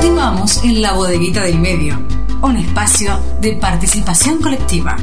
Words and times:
Continuamos 0.00 0.64
en 0.64 0.80
la 0.80 0.94
bodeguita 0.94 1.42
del 1.42 1.58
medio, 1.58 1.94
un 2.40 2.56
espacio 2.56 3.20
de 3.42 3.56
participación 3.56 4.40
colectiva. 4.40 4.96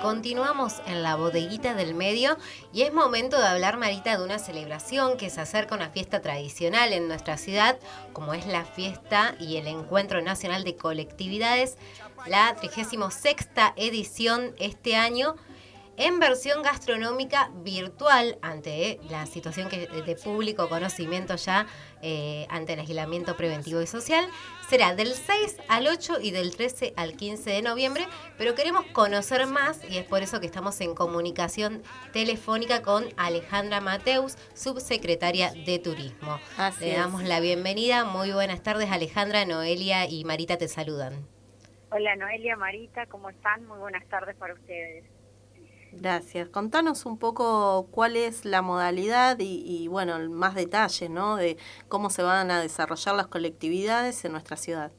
Continuamos 0.00 0.80
en 0.86 1.02
la 1.02 1.16
bodeguita 1.16 1.74
del 1.74 1.94
medio 1.94 2.38
y 2.72 2.80
es 2.82 2.94
momento 2.94 3.38
de 3.38 3.46
hablar, 3.46 3.76
Marita, 3.76 4.16
de 4.16 4.24
una 4.24 4.38
celebración 4.38 5.18
que 5.18 5.28
se 5.28 5.42
acerca 5.42 5.74
a 5.74 5.78
una 5.78 5.90
fiesta 5.90 6.22
tradicional 6.22 6.94
en 6.94 7.08
nuestra 7.08 7.36
ciudad, 7.36 7.78
como 8.14 8.32
es 8.32 8.46
la 8.46 8.64
fiesta 8.64 9.34
y 9.38 9.58
el 9.58 9.66
Encuentro 9.66 10.22
Nacional 10.22 10.64
de 10.64 10.74
Colectividades, 10.74 11.76
la 12.26 12.56
36 12.56 12.98
edición 13.76 14.54
este 14.58 14.96
año 14.96 15.36
en 15.98 16.20
versión 16.20 16.62
gastronómica 16.62 17.50
virtual 17.56 18.38
ante 18.40 19.00
la 19.10 19.26
situación 19.26 19.68
que, 19.68 19.88
de 19.88 20.14
público 20.14 20.68
conocimiento 20.68 21.34
ya 21.34 21.66
eh, 22.02 22.46
ante 22.48 22.74
el 22.74 22.80
aislamiento 22.80 23.36
preventivo 23.36 23.82
y 23.82 23.86
social. 23.86 24.24
Será 24.68 24.94
del 24.94 25.08
6 25.08 25.58
al 25.68 25.88
8 25.88 26.20
y 26.22 26.30
del 26.30 26.54
13 26.54 26.94
al 26.96 27.16
15 27.16 27.50
de 27.50 27.62
noviembre, 27.62 28.06
pero 28.36 28.54
queremos 28.54 28.84
conocer 28.86 29.46
más 29.46 29.82
y 29.90 29.98
es 29.98 30.04
por 30.04 30.22
eso 30.22 30.40
que 30.40 30.46
estamos 30.46 30.80
en 30.80 30.94
comunicación 30.94 31.82
telefónica 32.12 32.82
con 32.82 33.04
Alejandra 33.16 33.80
Mateus, 33.80 34.36
subsecretaria 34.54 35.52
de 35.52 35.78
Turismo. 35.80 36.38
Le 36.80 36.94
damos 36.94 37.24
la 37.24 37.40
bienvenida. 37.40 38.04
Muy 38.04 38.30
buenas 38.30 38.62
tardes, 38.62 38.90
Alejandra, 38.92 39.44
Noelia 39.44 40.08
y 40.08 40.24
Marita 40.24 40.58
te 40.58 40.68
saludan. 40.68 41.26
Hola 41.90 42.14
Noelia, 42.16 42.54
Marita, 42.56 43.06
¿cómo 43.06 43.30
están? 43.30 43.66
Muy 43.66 43.78
buenas 43.78 44.06
tardes 44.08 44.36
para 44.36 44.52
ustedes. 44.54 45.17
Gracias. 46.00 46.48
Contanos 46.48 47.06
un 47.06 47.18
poco 47.18 47.88
cuál 47.90 48.16
es 48.16 48.44
la 48.44 48.62
modalidad 48.62 49.36
y, 49.40 49.88
bueno, 49.88 50.18
más 50.30 50.54
detalle, 50.54 51.08
¿no? 51.08 51.36
De 51.36 51.56
cómo 51.88 52.08
se 52.10 52.22
van 52.22 52.50
a 52.50 52.60
desarrollar 52.60 53.16
las 53.16 53.26
colectividades 53.26 54.24
en 54.24 54.32
nuestra 54.32 54.56
ciudad. 54.56 54.92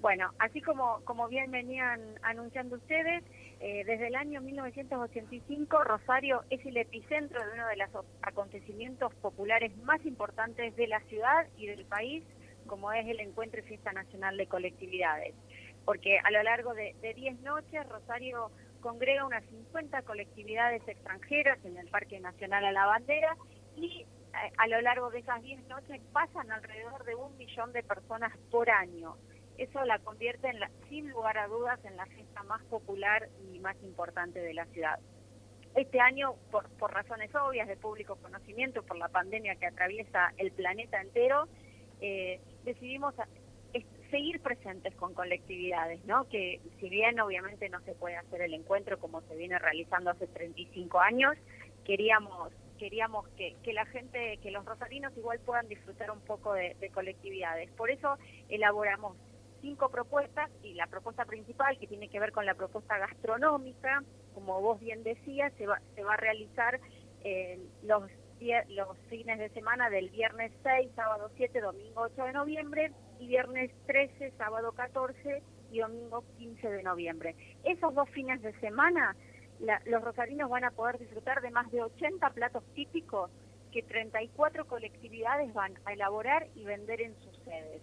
Bueno, 0.00 0.32
así 0.38 0.60
como, 0.60 1.00
como 1.04 1.28
bien 1.28 1.50
venían 1.50 2.00
anunciando 2.22 2.76
ustedes, 2.76 3.22
eh, 3.60 3.84
desde 3.86 4.08
el 4.08 4.16
año 4.16 4.42
1985 4.42 5.84
Rosario 5.84 6.42
es 6.50 6.66
el 6.66 6.76
epicentro 6.76 7.40
de 7.40 7.52
uno 7.54 7.66
de 7.68 7.76
los 7.76 7.88
acontecimientos 8.20 9.14
populares 9.14 9.74
más 9.78 10.04
importantes 10.04 10.76
de 10.76 10.88
la 10.88 11.00
ciudad 11.02 11.46
y 11.56 11.68
del 11.68 11.86
país, 11.86 12.24
como 12.66 12.92
es 12.92 13.06
el 13.06 13.20
Encuentro 13.20 13.60
y 13.60 13.62
Fiesta 13.62 13.92
Nacional 13.92 14.36
de 14.36 14.46
Colectividades. 14.46 15.34
Porque 15.86 16.18
a 16.18 16.30
lo 16.30 16.42
largo 16.42 16.74
de 16.74 16.94
10 17.00 17.40
noches 17.40 17.88
Rosario 17.88 18.50
congrega 18.84 19.24
unas 19.24 19.42
50 19.46 20.02
colectividades 20.02 20.86
extranjeras 20.86 21.58
en 21.64 21.78
el 21.78 21.88
Parque 21.88 22.20
Nacional 22.20 22.66
a 22.66 22.70
la 22.70 22.84
Bandera 22.84 23.34
y 23.76 24.02
eh, 24.02 24.52
a, 24.58 24.66
lo 24.66 24.78
largo 24.82 25.08
de 25.10 25.20
esas 25.20 25.42
10 25.42 25.66
noches 25.68 26.02
pasan 26.12 26.52
alrededor 26.52 27.02
de 27.04 27.14
un 27.14 27.34
millón 27.38 27.72
de 27.72 27.82
personas 27.82 28.36
por 28.50 28.68
año. 28.68 29.16
Eso 29.56 29.82
la 29.86 29.98
convierte 30.00 30.48
en 30.48 30.58
sin 30.90 31.08
lugar 31.08 31.38
a 31.38 31.48
dudas 31.48 31.82
en 31.86 31.96
la 31.96 32.04
fiesta 32.04 32.42
más 32.42 32.62
popular 32.64 33.30
y 33.50 33.58
más 33.58 33.74
importante 33.82 34.38
de 34.40 34.52
la 34.52 34.66
ciudad. 34.66 34.98
Este 35.74 35.98
año, 35.98 36.34
por, 36.50 36.68
por 36.76 36.92
razones 36.92 37.34
obvias 37.34 37.66
de 37.66 37.78
público 37.78 38.16
conocimiento, 38.16 38.82
por 38.82 38.98
la 38.98 39.08
pandemia 39.08 39.56
que 39.56 39.66
atraviesa 39.66 40.34
el 40.36 40.52
planeta 40.52 41.00
entero, 41.00 41.48
eh, 42.02 42.38
decidimos 42.64 43.14
seguir 44.14 44.40
presentes 44.40 44.94
con 44.94 45.12
colectividades, 45.12 46.04
¿no? 46.04 46.28
Que 46.28 46.60
si 46.78 46.88
bien 46.88 47.18
obviamente 47.18 47.68
no 47.68 47.80
se 47.80 47.94
puede 47.94 48.16
hacer 48.16 48.42
el 48.42 48.54
encuentro 48.54 48.96
como 49.00 49.20
se 49.22 49.34
viene 49.34 49.58
realizando 49.58 50.10
hace 50.10 50.28
35 50.28 51.00
años, 51.00 51.34
queríamos 51.84 52.52
queríamos 52.78 53.26
que, 53.30 53.56
que 53.64 53.72
la 53.72 53.86
gente, 53.86 54.38
que 54.40 54.52
los 54.52 54.64
rosarinos 54.64 55.12
igual 55.16 55.40
puedan 55.40 55.66
disfrutar 55.66 56.12
un 56.12 56.20
poco 56.20 56.52
de, 56.52 56.76
colectividades. 56.92 57.72
Por 57.72 57.90
eso 57.90 58.16
elaboramos 58.48 59.16
cinco 59.60 59.88
propuestas 59.88 60.48
y 60.62 60.74
la 60.74 60.86
propuesta 60.86 61.24
principal 61.24 61.76
que 61.78 61.88
tiene 61.88 62.08
que 62.08 62.20
ver 62.20 62.30
con 62.30 62.46
la 62.46 62.54
propuesta 62.54 62.98
gastronómica, 62.98 64.04
como 64.32 64.60
vos 64.60 64.78
bien 64.78 65.02
decías, 65.02 65.52
se 65.58 65.66
va, 65.66 65.80
se 65.96 66.04
va 66.04 66.14
a 66.14 66.18
realizar 66.18 66.78
eh, 67.24 67.58
los 67.82 68.04
los 68.68 68.98
fines 69.08 69.38
de 69.38 69.48
semana 69.50 69.88
del 69.88 70.10
viernes 70.10 70.52
6, 70.62 70.90
sábado 70.94 71.30
7, 71.34 71.60
domingo 71.62 72.02
8 72.02 72.24
de 72.24 72.32
noviembre 72.32 72.92
y 73.18 73.28
viernes 73.28 73.70
13, 73.86 74.32
sábado 74.38 74.72
14 74.72 75.42
y 75.70 75.80
domingo 75.80 76.24
15 76.38 76.70
de 76.70 76.82
noviembre. 76.82 77.34
Esos 77.64 77.94
dos 77.94 78.08
fines 78.10 78.40
de 78.42 78.52
semana 78.60 79.16
los 79.86 80.02
rosarinos 80.02 80.50
van 80.50 80.64
a 80.64 80.70
poder 80.70 80.98
disfrutar 80.98 81.40
de 81.40 81.50
más 81.50 81.70
de 81.70 81.82
80 81.82 82.30
platos 82.30 82.64
típicos 82.74 83.30
que 83.72 83.82
34 83.82 84.66
colectividades 84.66 85.52
van 85.52 85.74
a 85.84 85.92
elaborar 85.92 86.46
y 86.54 86.64
vender 86.64 87.00
en 87.00 87.14
sus 87.20 87.36
sedes. 87.44 87.82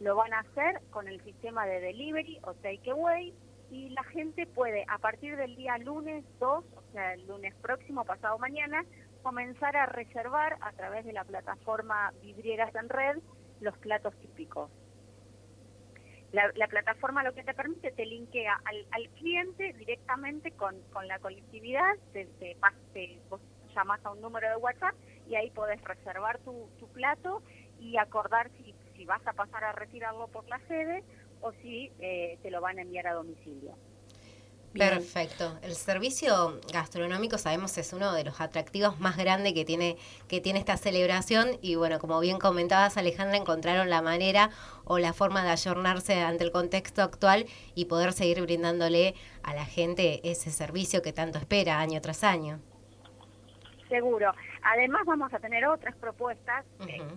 Lo 0.00 0.16
van 0.16 0.32
a 0.32 0.40
hacer 0.40 0.80
con 0.90 1.08
el 1.08 1.22
sistema 1.24 1.66
de 1.66 1.80
delivery 1.80 2.38
o 2.44 2.54
takeaway 2.54 3.34
y 3.70 3.88
la 3.90 4.04
gente 4.04 4.46
puede 4.46 4.84
a 4.88 4.98
partir 4.98 5.36
del 5.36 5.56
día 5.56 5.78
lunes 5.78 6.24
2, 6.38 6.64
o 6.76 6.92
sea, 6.92 7.14
el 7.14 7.26
lunes 7.26 7.54
próximo, 7.56 8.04
pasado 8.04 8.38
mañana, 8.38 8.84
comenzar 9.22 9.76
a 9.76 9.86
reservar 9.86 10.58
a 10.60 10.72
través 10.72 11.04
de 11.04 11.12
la 11.12 11.24
plataforma 11.24 12.12
Vidrieras 12.22 12.74
en 12.74 12.88
Red 12.88 13.18
los 13.62 13.76
platos 13.78 14.14
típicos. 14.16 14.70
La, 16.32 16.66
plataforma 16.66 17.22
lo 17.22 17.34
que 17.34 17.44
te 17.44 17.52
permite 17.52 17.92
te 17.92 18.06
linkea 18.06 18.58
al, 18.64 19.08
cliente 19.10 19.74
directamente 19.74 20.50
con, 20.52 20.74
la 21.06 21.18
colectividad, 21.18 21.94
te, 22.12 22.24
te, 22.24 22.56
vos 23.28 23.40
llamas 23.74 24.04
a 24.04 24.12
un 24.12 24.20
número 24.22 24.48
de 24.48 24.56
WhatsApp 24.56 24.94
y 25.28 25.34
ahí 25.34 25.50
podés 25.50 25.82
reservar 25.82 26.38
tu, 26.38 26.68
plato 26.94 27.42
y 27.78 27.98
acordar 27.98 28.50
si, 28.56 28.74
si, 28.96 29.04
vas 29.04 29.26
a 29.26 29.34
pasar 29.34 29.64
a 29.64 29.72
retirarlo 29.72 30.28
por 30.28 30.48
la 30.48 30.58
sede 30.68 31.04
o 31.42 31.52
si 31.52 31.92
eh, 31.98 32.38
te 32.42 32.50
lo 32.50 32.60
van 32.60 32.78
a 32.78 32.82
enviar 32.82 33.06
a 33.08 33.14
domicilio. 33.14 33.76
Perfecto. 34.72 35.58
El 35.62 35.74
servicio 35.74 36.58
gastronómico 36.72 37.36
sabemos 37.36 37.76
es 37.76 37.92
uno 37.92 38.12
de 38.14 38.24
los 38.24 38.40
atractivos 38.40 38.98
más 39.00 39.16
grandes 39.16 39.52
que 39.52 39.64
tiene 39.64 39.98
que 40.28 40.40
tiene 40.40 40.58
esta 40.58 40.76
celebración 40.76 41.58
y 41.60 41.74
bueno, 41.74 41.98
como 41.98 42.18
bien 42.20 42.38
comentabas 42.38 42.96
Alejandra, 42.96 43.36
encontraron 43.36 43.90
la 43.90 44.00
manera 44.00 44.50
o 44.84 44.98
la 44.98 45.12
forma 45.12 45.42
de 45.42 45.50
ayornarse 45.50 46.22
ante 46.22 46.44
el 46.44 46.52
contexto 46.52 47.02
actual 47.02 47.46
y 47.74 47.84
poder 47.84 48.12
seguir 48.12 48.40
brindándole 48.40 49.14
a 49.42 49.54
la 49.54 49.66
gente 49.66 50.20
ese 50.24 50.50
servicio 50.50 51.02
que 51.02 51.12
tanto 51.12 51.38
espera 51.38 51.78
año 51.78 52.00
tras 52.00 52.24
año. 52.24 52.58
Seguro. 53.88 54.32
Además 54.62 55.02
vamos 55.04 55.34
a 55.34 55.38
tener 55.38 55.66
otras 55.66 55.94
propuestas, 55.96 56.64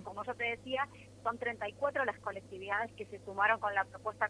como 0.03 0.25
yo 0.25 0.33
te 0.33 0.43
decía, 0.43 0.87
son 1.25 1.39
34 1.39 2.05
las 2.05 2.19
colectividades 2.19 2.91
que 2.93 3.07
se 3.07 3.17
sumaron 3.25 3.59
con 3.59 3.73
la 3.73 3.83
propuesta 3.83 4.29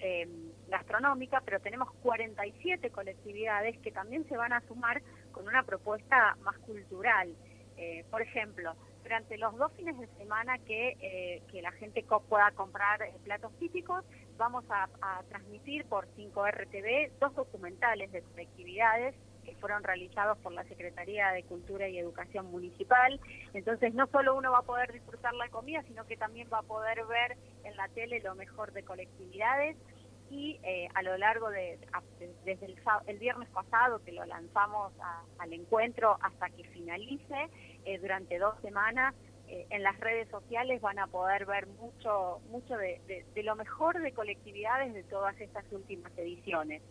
eh, 0.00 0.28
gastronómica, 0.66 1.40
pero 1.44 1.60
tenemos 1.60 1.88
47 2.02 2.90
colectividades 2.90 3.78
que 3.78 3.92
también 3.92 4.26
se 4.28 4.36
van 4.36 4.52
a 4.52 4.60
sumar 4.66 5.00
con 5.30 5.46
una 5.46 5.62
propuesta 5.62 6.36
más 6.42 6.58
cultural. 6.58 7.32
Eh, 7.76 8.04
por 8.10 8.22
ejemplo, 8.22 8.74
durante 9.04 9.38
los 9.38 9.56
dos 9.56 9.70
fines 9.74 9.96
de 10.00 10.08
semana 10.18 10.58
que, 10.58 10.96
eh, 11.00 11.42
que 11.52 11.62
la 11.62 11.70
gente 11.70 12.04
pueda 12.28 12.50
comprar 12.56 12.98
platos 13.22 13.56
típicos, 13.60 14.04
vamos 14.36 14.64
a, 14.68 14.88
a 15.00 15.22
transmitir 15.28 15.84
por 15.84 16.08
5RTV 16.16 17.12
dos 17.20 17.36
documentales 17.36 18.10
de 18.10 18.22
colectividades 18.22 19.14
que 19.46 19.54
fueron 19.56 19.84
realizados 19.84 20.36
por 20.38 20.52
la 20.52 20.64
Secretaría 20.64 21.30
de 21.30 21.44
Cultura 21.44 21.88
y 21.88 21.98
Educación 21.98 22.50
Municipal. 22.50 23.20
Entonces 23.54 23.94
no 23.94 24.06
solo 24.08 24.36
uno 24.36 24.50
va 24.50 24.58
a 24.58 24.62
poder 24.62 24.92
disfrutar 24.92 25.32
la 25.34 25.48
comida, 25.48 25.82
sino 25.84 26.04
que 26.06 26.16
también 26.16 26.48
va 26.52 26.58
a 26.58 26.62
poder 26.62 27.04
ver 27.06 27.38
en 27.64 27.76
la 27.76 27.88
tele 27.88 28.20
lo 28.20 28.34
mejor 28.34 28.72
de 28.72 28.82
colectividades 28.82 29.76
y 30.28 30.58
eh, 30.64 30.88
a 30.94 31.02
lo 31.02 31.16
largo 31.16 31.50
de, 31.50 31.78
desde 32.44 32.66
el, 33.06 33.18
viernes 33.18 33.48
pasado 33.50 34.02
que 34.04 34.10
lo 34.10 34.24
lanzamos 34.24 34.92
al 35.38 35.52
encuentro 35.52 36.18
hasta 36.20 36.50
que 36.50 36.64
finalice, 36.64 37.48
eh, 37.84 37.98
durante 37.98 38.38
dos 38.38 38.60
semanas 38.60 39.14
eh, 39.46 39.66
en 39.70 39.84
las 39.84 39.98
redes 40.00 40.28
sociales 40.28 40.80
van 40.80 40.98
a 40.98 41.06
poder 41.06 41.46
ver 41.46 41.68
mucho, 41.68 42.40
mucho 42.50 42.76
de 42.76 43.22
lo 43.44 43.54
mejor 43.54 44.00
de 44.00 44.12
colectividades 44.12 44.92
de 44.92 45.04
todas 45.04 45.40
estas 45.40 45.64
últimas 45.70 46.10
ediciones 46.18 46.82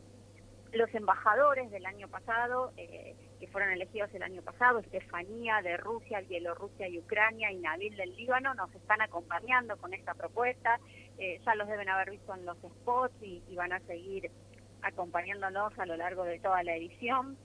los 0.75 0.94
embajadores 0.94 1.72
del 1.72 1.86
año 1.86 2.07
pasado, 2.07 2.72
eh, 2.77 3.16
que 3.39 3.48
fueron 3.48 3.72
elegidos 3.72 4.13
el 4.13 4.24
año 4.24 4.42
pasado, 4.42 4.80
Estefanía 4.80 5.62
de 5.62 5.77
Rusia, 5.77 6.22
Bielorrusia 6.22 6.88
y 6.88 7.00
Ucrania 7.00 7.51
y 7.51 7.57
Nabil 7.57 7.95
del 7.95 8.16
Líbano, 8.16 8.54
nos 8.54 8.74
están 8.75 9.01
acompañando 9.01 9.77
con 9.77 9.94
esta 9.94 10.13
propuesta. 10.13 10.80
Eh, 11.18 11.39
ya 11.45 11.56
los 11.56 11.68
deben 11.68 11.89
haber 11.89 12.12
visto 12.12 12.33
en 12.36 12.45
los 12.45 12.57
spots 12.57 13.16
y, 13.22 13.42
van 13.56 13.72
a 13.72 13.80
seguir 13.81 14.30
acompañándonos 14.81 15.77
a 15.80 15.86
lo 15.86 15.95
largo 15.95 16.25
de 16.25 16.39
toda 16.39 16.62
la 16.63 16.75
edición. 16.75 17.38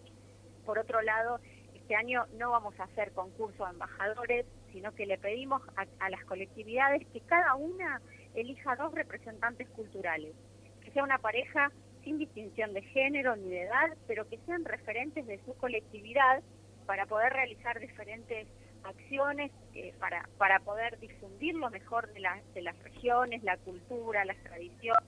Por 0.66 0.78
otro 0.78 1.00
lado, 1.02 1.38
este 1.74 1.94
año 1.94 2.26
no 2.36 2.50
vamos 2.50 2.78
a 2.80 2.84
hacer 2.84 3.12
concurso 3.12 3.64
de 3.64 3.70
embajadores, 3.70 4.46
sino 4.72 4.92
que 4.92 5.06
le 5.06 5.18
pedimos 5.18 5.62
a 5.76 6.10
las 6.10 6.24
colectividades 6.24 7.06
que 7.08 7.20
cada 7.20 7.54
una 7.54 8.00
elija 8.34 8.76
dos 8.76 8.92
representantes 8.92 9.68
culturales, 9.70 10.34
que 10.82 10.90
sea 10.90 11.04
una 11.04 11.18
pareja 11.18 11.70
sin 12.04 12.18
distinción 12.18 12.72
de 12.72 12.82
género 12.82 13.36
ni 13.36 13.50
de 13.50 13.62
edad, 13.62 13.96
pero 14.06 14.28
que 14.28 14.38
sean 14.46 14.64
referentes 14.64 15.26
de 15.26 15.38
su 15.44 15.54
colectividad 15.54 16.42
para 16.86 17.06
poder 17.06 17.32
realizar 17.32 17.78
diferentes 17.78 18.46
acciones 18.84 19.52
eh, 19.74 19.94
para, 19.98 20.28
para 20.38 20.60
poder 20.60 20.98
difundir 20.98 21.54
lo 21.54 21.70
mejor 21.70 22.12
de, 22.12 22.22
de 22.54 22.62
las 22.62 22.78
regiones, 22.82 23.42
la 23.42 23.56
cultura, 23.58 24.24
las 24.24 24.38
tradiciones, 24.42 25.04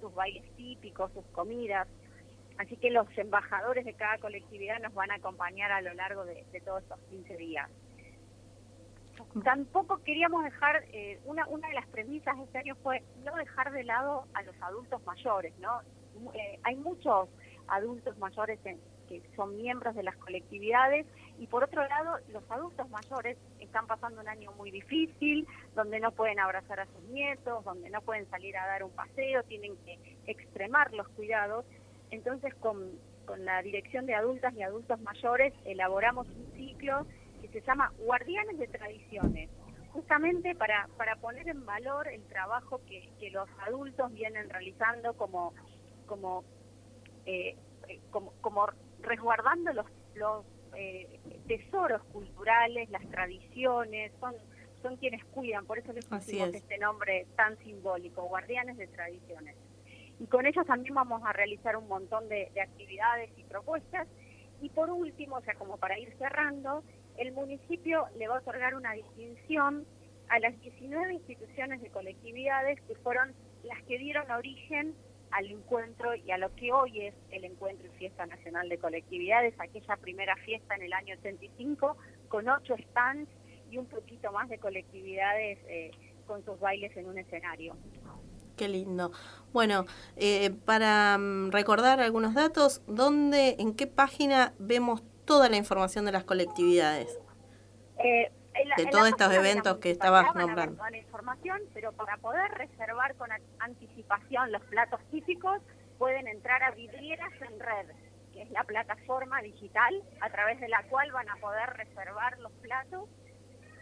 sus 0.00 0.14
bailes 0.14 0.44
típicos, 0.56 1.12
sus 1.12 1.24
comidas. 1.26 1.88
Así 2.58 2.76
que 2.76 2.90
los 2.90 3.06
embajadores 3.16 3.84
de 3.84 3.94
cada 3.94 4.18
colectividad 4.18 4.80
nos 4.80 4.94
van 4.94 5.10
a 5.10 5.16
acompañar 5.16 5.72
a 5.72 5.80
lo 5.80 5.92
largo 5.94 6.24
de, 6.24 6.44
todos 6.64 6.82
estos 6.82 7.00
15 7.10 7.36
días. 7.36 7.70
Tampoco 9.42 9.98
queríamos 10.02 10.44
dejar, 10.44 10.84
eh, 10.92 11.20
una, 11.24 11.46
una 11.48 11.68
de 11.68 11.74
las 11.74 11.86
premisas 11.88 12.36
de 12.36 12.44
este 12.44 12.58
año 12.58 12.74
fue 12.82 13.02
no 13.24 13.34
dejar 13.36 13.72
de 13.72 13.84
lado 13.84 14.26
a 14.34 14.42
los 14.42 14.54
adultos 14.60 15.04
mayores, 15.04 15.52
¿no? 15.58 15.80
Eh, 16.34 16.58
hay 16.62 16.76
muchos 16.76 17.28
adultos 17.68 18.16
mayores 18.18 18.58
que 19.08 19.22
son 19.36 19.56
miembros 19.56 19.94
de 19.94 20.02
las 20.02 20.16
colectividades 20.16 21.06
y 21.38 21.46
por 21.46 21.64
otro 21.64 21.86
lado 21.86 22.18
los 22.28 22.48
adultos 22.50 22.88
mayores 22.90 23.36
están 23.60 23.86
pasando 23.86 24.20
un 24.20 24.28
año 24.28 24.52
muy 24.52 24.70
difícil 24.70 25.46
donde 25.74 26.00
no 26.00 26.12
pueden 26.12 26.38
abrazar 26.38 26.80
a 26.80 26.86
sus 26.86 27.02
nietos, 27.10 27.64
donde 27.64 27.90
no 27.90 28.00
pueden 28.02 28.28
salir 28.30 28.56
a 28.56 28.66
dar 28.66 28.84
un 28.84 28.90
paseo, 28.90 29.42
tienen 29.44 29.76
que 29.84 29.98
extremar 30.26 30.92
los 30.92 31.08
cuidados. 31.08 31.64
Entonces 32.10 32.54
con, 32.54 32.92
con 33.26 33.44
la 33.44 33.62
Dirección 33.62 34.06
de 34.06 34.14
Adultas 34.14 34.54
y 34.54 34.62
Adultos 34.62 35.00
Mayores 35.00 35.52
elaboramos 35.64 36.28
un 36.28 36.52
ciclo 36.54 37.06
que 37.48 37.60
se 37.60 37.66
llama 37.66 37.92
Guardianes 37.98 38.58
de 38.58 38.66
Tradiciones 38.68 39.50
justamente 39.94 40.56
para, 40.56 40.88
para 40.96 41.16
poner 41.16 41.48
en 41.48 41.64
valor 41.64 42.08
el 42.08 42.24
trabajo 42.24 42.80
que, 42.84 43.12
que 43.20 43.30
los 43.30 43.48
adultos 43.64 44.12
vienen 44.12 44.50
realizando 44.50 45.14
como, 45.14 45.54
como 46.06 46.44
eh, 47.26 47.56
eh, 47.88 48.00
como, 48.10 48.32
como 48.40 48.66
resguardando 49.00 49.72
los, 49.72 49.86
los 50.14 50.44
eh, 50.76 51.20
tesoros 51.46 52.02
culturales, 52.04 52.90
las 52.90 53.06
tradiciones, 53.08 54.12
son, 54.18 54.34
son 54.82 54.96
quienes 54.96 55.24
cuidan, 55.26 55.66
por 55.66 55.78
eso 55.78 55.92
les 55.92 56.04
pusimos 56.06 56.54
este 56.54 56.78
nombre 56.78 57.26
tan 57.36 57.56
simbólico, 57.58 58.22
guardianes 58.22 58.76
de 58.76 58.86
tradiciones. 58.88 59.56
Y 60.18 60.26
con 60.26 60.46
ellos 60.46 60.66
también 60.66 60.94
vamos 60.94 61.22
a 61.24 61.32
realizar 61.32 61.76
un 61.76 61.88
montón 61.88 62.28
de, 62.28 62.50
de 62.54 62.60
actividades 62.60 63.30
y 63.36 63.44
propuestas. 63.44 64.08
Y 64.60 64.70
por 64.70 64.90
último, 64.90 65.36
o 65.36 65.42
sea, 65.42 65.54
como 65.54 65.76
para 65.76 65.98
ir 65.98 66.14
cerrando, 66.18 66.82
el 67.18 67.32
municipio 67.32 68.06
le 68.18 68.28
va 68.28 68.36
a 68.36 68.38
otorgar 68.40 68.74
una 68.74 68.92
distinción 68.92 69.86
a 70.28 70.38
las 70.38 70.58
19 70.60 71.14
instituciones 71.14 71.80
de 71.82 71.90
colectividades 71.90 72.80
que 72.82 72.94
fueron 72.96 73.34
las 73.62 73.82
que 73.84 73.98
dieron 73.98 74.30
origen 74.30 74.94
al 75.30 75.46
encuentro 75.46 76.14
y 76.14 76.30
a 76.30 76.38
lo 76.38 76.54
que 76.54 76.72
hoy 76.72 77.06
es 77.06 77.14
el 77.30 77.44
encuentro 77.44 77.86
y 77.88 77.98
fiesta 77.98 78.24
nacional 78.26 78.68
de 78.68 78.78
colectividades, 78.78 79.54
aquella 79.58 79.96
primera 79.96 80.36
fiesta 80.36 80.76
en 80.76 80.82
el 80.82 80.92
año 80.92 81.16
85 81.18 81.96
con 82.28 82.48
ocho 82.48 82.74
stands 82.90 83.28
y 83.70 83.78
un 83.78 83.86
poquito 83.86 84.30
más 84.32 84.48
de 84.48 84.58
colectividades 84.58 85.58
eh, 85.66 85.90
con 86.26 86.44
sus 86.44 86.58
bailes 86.60 86.96
en 86.96 87.06
un 87.06 87.18
escenario. 87.18 87.76
Qué 88.56 88.68
lindo. 88.68 89.10
Bueno, 89.52 89.84
eh, 90.16 90.50
para 90.64 91.18
mm, 91.18 91.50
recordar 91.50 92.00
algunos 92.00 92.34
datos, 92.34 92.82
¿dónde, 92.86 93.56
en 93.58 93.74
qué 93.74 93.88
página 93.88 94.54
vemos 94.58 95.02
toda 95.24 95.48
la 95.48 95.56
información 95.56 96.04
de 96.04 96.12
las 96.12 96.24
colectividades? 96.24 97.18
Eh, 97.98 98.30
de 98.76 98.86
todos 98.86 99.08
estos 99.08 99.32
eventos 99.32 99.78
que 99.78 99.90
estabas 99.90 100.34
nombrando. 100.34 100.82
la 100.90 100.96
información, 100.96 101.60
pero 101.72 101.92
para 101.92 102.16
poder 102.18 102.50
reservar 102.52 103.14
con 103.16 103.30
anticipación 103.58 104.52
los 104.52 104.62
platos 104.62 105.00
típicos, 105.10 105.60
pueden 105.98 106.28
entrar 106.28 106.62
a 106.62 106.70
Vidrieras 106.72 107.32
en 107.40 107.60
Red, 107.60 107.94
que 108.32 108.42
es 108.42 108.50
la 108.50 108.64
plataforma 108.64 109.42
digital 109.42 110.02
a 110.20 110.30
través 110.30 110.60
de 110.60 110.68
la 110.68 110.82
cual 110.84 111.10
van 111.12 111.28
a 111.28 111.36
poder 111.36 111.70
reservar 111.70 112.38
los 112.38 112.52
platos 112.52 113.08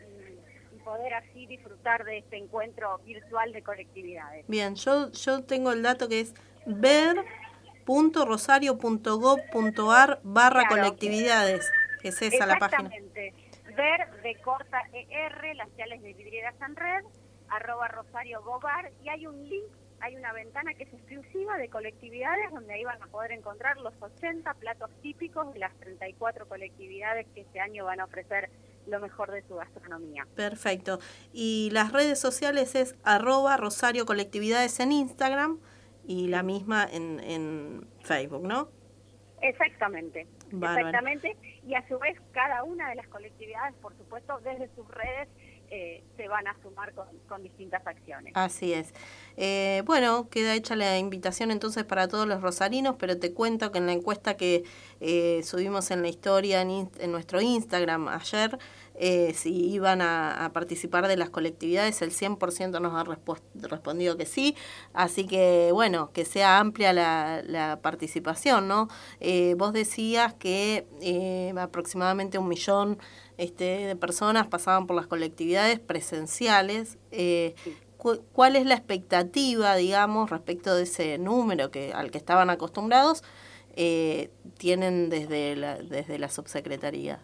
y, 0.09 0.79
poder 0.83 1.15
así 1.15 1.47
disfrutar 1.47 2.05
de 2.05 2.19
este 2.19 2.37
encuentro 2.37 2.99
virtual 3.05 3.53
de 3.53 3.63
colectividades. 3.63 4.45
Bien, 4.49 4.75
yo, 4.75 5.13
yo 5.13 5.45
tengo 5.45 5.71
el 5.71 5.81
dato 5.81 6.09
que 6.09 6.19
es 6.19 6.35
ver.rosario.gov.ar 7.87 10.21
barra 10.23 10.69
colectividades. 10.69 11.71
Es 12.03 12.23
esa 12.23 12.47
la 12.47 12.59
página 12.59 12.91
ver 13.77 14.11
de 14.23 14.35
corta 14.37 14.83
ER, 14.93 15.57
las 15.57 15.69
ciales 15.75 16.03
de 16.03 16.13
vidriera 16.13 16.53
San 16.59 16.77
Red, 16.77 17.05
arroba 17.49 17.89
Rosario 17.89 18.43
Gobar, 18.43 18.93
y 19.03 19.09
hay 19.09 19.27
un 19.27 19.49
link, 19.49 19.65
hay 20.01 20.17
una 20.17 20.33
ventana 20.33 20.75
que 20.75 20.85
es 20.85 20.93
exclusiva 20.93 21.57
de 21.57 21.69
colectividades, 21.69 22.51
donde 22.53 22.75
ahí 22.75 22.85
van 22.85 23.03
a 23.03 23.07
poder 23.07 23.33
encontrar 23.33 23.79
los 23.79 23.95
80 24.01 24.55
platos 24.55 24.91
típicos 25.01 25.53
de 25.53 25.61
las 25.61 25.75
34 25.81 26.49
colectividades 26.49 27.27
que 27.35 27.43
este 27.43 27.61
año 27.61 27.85
van 27.85 28.01
a 28.01 28.05
ofrecer 28.05 28.51
lo 28.87 29.01
mejor 29.01 29.31
de 29.31 29.43
su 29.47 29.55
gastronomía. 29.55 30.27
Perfecto. 30.35 30.99
Y 31.33 31.71
las 31.73 31.93
redes 31.93 32.19
sociales 32.19 32.75
es 32.75 32.97
arroba 33.05 33.57
Rosario 33.57 34.07
Colectividades 34.07 34.81
en 34.81 34.91
Instagram 34.91 35.61
y 36.07 36.29
la 36.29 36.43
misma 36.43 36.87
en, 36.91 37.21
en 37.21 37.87
Facebook, 38.01 38.43
¿no? 38.43 38.69
Exactamente. 39.41 40.27
Exactamente. 40.53 41.37
Y 41.67 41.75
a 41.75 41.87
su 41.89 41.99
vez, 41.99 42.17
cada 42.33 42.63
una 42.63 42.91
de 42.91 42.95
las 42.97 43.09
colectividades, 43.09 43.75
por 43.77 43.97
supuesto, 43.97 44.39
desde 44.45 44.69
sus 44.75 44.87
redes 44.89 45.29
eh, 45.75 46.05
se 46.19 46.29
van 46.29 46.47
a 46.47 46.55
sumar 46.61 46.93
con, 46.93 47.43
distintas 47.43 47.87
acciones. 47.87 48.35
Así 48.37 48.75
es. 48.75 48.93
Eh, 49.39 49.83
bueno, 49.87 50.29
queda 50.29 50.55
hecha 50.55 50.77
la 50.77 50.99
invitación 50.99 51.51
entonces 51.51 51.85
para 51.85 52.09
todos 52.09 52.29
los 52.29 52.43
rosarinos, 52.43 52.97
pero 52.99 53.19
te 53.19 53.33
cuento 53.33 53.73
que 53.73 53.79
en 53.79 53.87
la 53.87 53.93
encuesta 53.93 54.37
que 54.37 54.65
eh, 55.01 55.41
subimos 55.43 55.91
en 55.91 56.03
la 56.03 56.09
historia 56.09 56.61
en, 56.61 56.91
nuestro 57.11 57.41
Instagram 57.41 58.09
ayer, 58.09 58.59
eh, 58.97 59.33
si 59.33 59.71
iban 59.71 60.03
a, 60.03 60.51
participar 60.53 61.09
de 61.09 61.17
las 61.17 61.31
colectividades, 61.31 62.03
el 62.03 62.11
100% 62.11 62.79
nos 62.79 62.93
ha 62.93 63.67
respondido 63.67 64.19
que 64.19 64.27
sí, 64.27 64.55
así 64.93 65.27
que 65.27 65.71
bueno, 65.73 66.13
que 66.13 66.27
sea 66.27 66.59
amplia 66.59 66.93
la, 66.93 67.79
participación, 67.83 68.69
¿no? 68.69 68.89
Vos 69.57 69.73
decías 69.73 70.35
que 70.35 70.87
aproximadamente 71.57 72.37
un 72.37 72.49
millón 72.49 72.99
este, 73.43 73.87
de 73.87 73.97
personas 73.97 74.47
pasaban 74.47 74.87
por 74.87 74.97
las 74.97 75.07
colectividades 75.07 75.81
presenciales. 75.81 76.99
¿Cuál 78.33 78.57
es 78.57 78.67
la 78.67 78.75
expectativa, 78.75 79.77
digamos, 79.77 80.31
respecto 80.31 80.75
de 80.75 80.83
ese 80.85 81.19
número 81.19 81.71
que 81.71 81.93
al 81.93 82.11
que 82.11 82.19
estaban 82.19 82.51
acostumbrados? 82.51 83.23
tienen 84.59 85.09
desde 85.09 85.57
la, 85.57 85.77
desde 85.77 86.19
la 86.19 86.29
subsecretaría. 86.29 87.21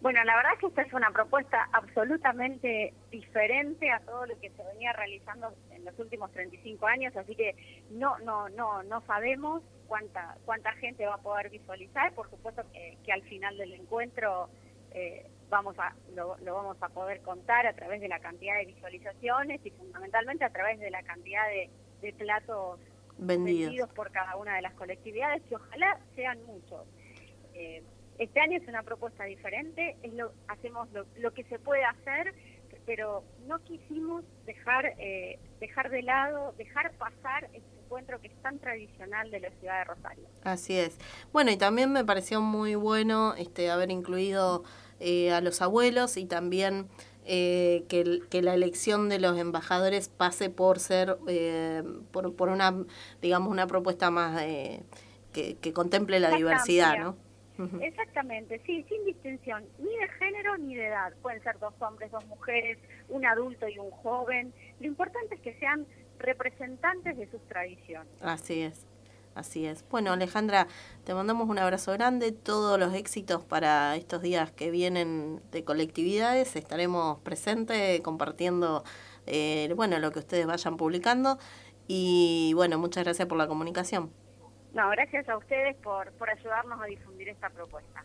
Bueno, 0.00 0.24
la 0.24 0.34
verdad 0.34 0.52
es 0.54 0.60
que 0.60 0.66
esta 0.68 0.82
es 0.82 0.92
una 0.94 1.10
propuesta 1.10 1.68
absolutamente 1.72 2.94
diferente 3.10 3.90
a 3.90 4.00
todo 4.00 4.24
lo 4.24 4.40
que 4.40 4.48
se 4.48 4.64
venía 4.72 4.94
realizando 4.94 5.52
en 5.72 5.84
los 5.84 5.98
últimos 5.98 6.32
35 6.32 6.86
años, 6.86 7.14
así 7.16 7.34
que 7.34 7.54
no 7.90 8.18
no 8.20 8.48
no 8.48 8.82
no 8.82 9.02
sabemos 9.02 9.62
cuánta 9.88 10.38
cuánta 10.46 10.72
gente 10.72 11.04
va 11.04 11.16
a 11.16 11.18
poder 11.18 11.50
visualizar. 11.50 12.14
Por 12.14 12.30
supuesto 12.30 12.62
que, 12.72 13.12
al 13.12 13.22
final 13.24 13.58
del 13.58 13.74
encuentro 13.74 14.48
eh, 14.92 15.26
vamos 15.50 15.78
a 15.78 15.94
lo, 16.14 16.36
vamos 16.42 16.76
a 16.80 16.88
poder 16.88 17.20
contar 17.20 17.66
a 17.66 17.74
través 17.74 18.00
de 18.00 18.08
la 18.08 18.20
cantidad 18.20 18.56
de 18.56 18.66
visualizaciones 18.66 19.60
y 19.64 19.70
fundamentalmente 19.70 20.44
a 20.44 20.50
través 20.50 20.78
de 20.80 20.90
la 20.90 21.02
cantidad 21.02 21.42
de, 21.48 21.70
platos 22.14 22.80
vendidos. 23.18 23.90
por 23.90 24.10
cada 24.10 24.36
una 24.36 24.56
de 24.56 24.62
las 24.62 24.72
colectividades, 24.74 25.42
que 25.42 25.56
ojalá 25.56 26.00
sean 26.14 26.42
muchos. 26.46 26.86
Eh, 27.52 27.82
este 28.18 28.40
año 28.40 28.58
es 28.58 28.66
una 28.68 28.82
propuesta 28.82 29.24
diferente, 29.24 29.96
es 30.02 30.14
lo, 30.14 30.32
hacemos 30.48 30.88
lo, 30.92 31.34
que 31.34 31.44
se 31.44 31.58
puede 31.58 31.84
hacer, 31.84 32.34
pero 32.86 33.22
no 33.46 33.58
quisimos 33.64 34.24
dejar, 34.46 34.94
eh, 34.98 35.38
dejar 35.58 35.90
de 35.90 36.02
lado, 36.02 36.54
dejar 36.56 36.92
pasar 36.92 37.44
este 37.52 37.80
encuentro 37.84 38.20
que 38.20 38.28
es 38.28 38.42
tan 38.42 38.58
tradicional 38.58 39.30
de 39.30 39.40
la 39.40 39.50
ciudad 39.50 39.78
de 39.78 39.84
Rosario. 39.84 40.24
Así 40.44 40.78
es. 40.78 40.98
Bueno, 41.32 41.50
y 41.50 41.56
también 41.56 41.92
me 41.92 42.04
pareció 42.04 42.40
muy 42.40 42.76
bueno 42.76 43.34
este 43.34 43.70
haber 43.70 43.90
incluido 43.90 44.64
eh, 45.00 45.32
a 45.32 45.40
los 45.40 45.62
abuelos 45.62 46.16
y 46.16 46.26
también 46.26 46.86
eh, 47.24 47.84
que, 47.88 48.20
que, 48.30 48.42
la 48.42 48.54
elección 48.54 49.08
de 49.08 49.18
los 49.18 49.38
embajadores 49.38 50.08
pase 50.08 50.50
por 50.50 50.78
ser, 50.78 51.18
por, 52.12 52.34
por 52.34 52.48
una, 52.48 52.84
digamos, 53.20 53.50
una 53.50 53.66
propuesta 53.66 54.10
más 54.10 54.40
que, 55.32 55.56
que 55.60 55.72
contemple 55.72 56.20
la 56.20 56.30
diversidad, 56.30 56.98
¿no? 56.98 57.16
Exactamente, 57.82 58.60
sí, 58.64 58.84
sin 58.88 59.04
distinción, 59.04 59.64
ni 59.78 59.94
de 59.96 60.08
género 60.18 60.56
ni 60.56 60.74
de 60.76 60.86
edad. 60.86 61.12
Pueden 61.20 61.42
ser 61.42 61.58
dos 61.58 61.74
hombres, 61.80 62.10
dos 62.10 62.24
mujeres, 62.26 62.78
un 63.08 63.26
adulto 63.26 63.68
y 63.68 63.78
un 63.78 63.90
joven. 63.90 64.52
Lo 64.80 64.86
importante 64.86 65.34
es 65.34 65.40
que 65.40 65.54
sean 65.58 65.86
representantes 66.18 67.16
de 67.16 67.30
sus 67.30 67.40
tradiciones. 67.48 68.10
Así 68.22 68.62
es. 68.62 68.86
Así 69.40 69.66
es. 69.66 69.88
Bueno, 69.88 70.12
Alejandra, 70.12 70.66
te 71.04 71.14
mandamos 71.14 71.48
un 71.48 71.58
abrazo 71.58 71.92
grande, 71.92 72.30
todos 72.30 72.78
los 72.78 72.92
éxitos 72.92 73.42
para 73.42 73.96
estos 73.96 74.20
días 74.20 74.52
que 74.52 74.70
vienen 74.70 75.40
de 75.50 75.64
colectividades. 75.64 76.56
Estaremos 76.56 77.18
presentes 77.20 78.02
compartiendo 78.02 78.84
eh, 79.26 79.72
bueno, 79.74 79.98
lo 79.98 80.12
que 80.12 80.18
ustedes 80.18 80.46
vayan 80.46 80.76
publicando. 80.76 81.38
Y 81.88 82.52
bueno, 82.54 82.78
muchas 82.78 83.04
gracias 83.04 83.26
por 83.28 83.38
la 83.38 83.48
comunicación. 83.48 84.12
No, 84.74 84.90
gracias 84.90 85.26
a 85.30 85.38
ustedes 85.38 85.74
por, 85.76 86.12
por 86.12 86.28
ayudarnos 86.28 86.78
a 86.78 86.84
difundir 86.84 87.30
esta 87.30 87.48
propuesta. 87.48 88.04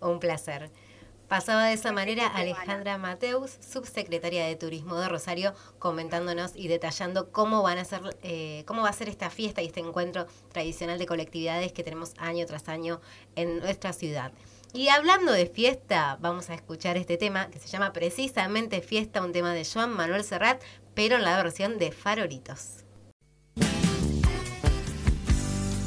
Un 0.00 0.18
placer. 0.18 0.68
Pasaba 1.28 1.64
de 1.66 1.72
esa 1.72 1.90
manera 1.90 2.28
Alejandra 2.28 2.98
Mateus, 2.98 3.58
subsecretaria 3.60 4.46
de 4.46 4.54
Turismo 4.54 4.94
de 5.00 5.08
Rosario, 5.08 5.54
comentándonos 5.80 6.52
y 6.54 6.68
detallando 6.68 7.32
cómo 7.32 7.62
van 7.62 7.78
a 7.78 7.84
ser, 7.84 8.16
eh, 8.22 8.62
cómo 8.64 8.82
va 8.82 8.90
a 8.90 8.92
ser 8.92 9.08
esta 9.08 9.28
fiesta 9.28 9.60
y 9.60 9.66
este 9.66 9.80
encuentro 9.80 10.28
tradicional 10.52 10.98
de 10.98 11.06
colectividades 11.06 11.72
que 11.72 11.82
tenemos 11.82 12.12
año 12.18 12.46
tras 12.46 12.68
año 12.68 13.00
en 13.34 13.58
nuestra 13.58 13.92
ciudad. 13.92 14.30
Y 14.72 14.88
hablando 14.88 15.32
de 15.32 15.46
fiesta, 15.46 16.16
vamos 16.20 16.48
a 16.48 16.54
escuchar 16.54 16.96
este 16.96 17.16
tema 17.16 17.50
que 17.50 17.58
se 17.58 17.66
llama 17.66 17.92
precisamente 17.92 18.80
Fiesta, 18.80 19.20
un 19.20 19.32
tema 19.32 19.52
de 19.52 19.64
Joan 19.64 19.90
Manuel 19.90 20.22
Serrat, 20.22 20.62
pero 20.94 21.16
en 21.16 21.24
la 21.24 21.36
versión 21.42 21.78
de 21.78 21.90
Farolitos. 21.90 22.84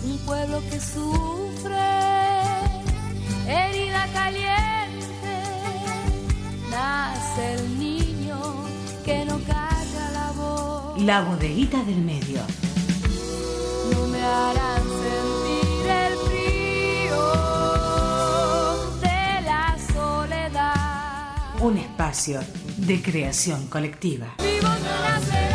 Un 0.04 0.18
pueblo 0.26 0.62
que 0.70 0.80
sufre, 0.82 1.78
La 11.10 11.22
bodeguita 11.22 11.82
del 11.86 12.02
medio. 12.02 12.40
No 13.92 14.06
me 14.10 14.22
harán 14.22 14.84
sentir 15.02 15.90
el 15.90 16.14
frío 16.28 17.20
de 19.02 19.42
la 19.42 19.76
soledad. 19.92 21.62
Un 21.62 21.80
espacio 21.80 22.42
de 22.78 23.02
creación 23.02 23.66
colectiva. 23.70 24.36
Nacerá 24.38 25.49